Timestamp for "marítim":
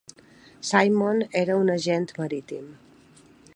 2.21-2.67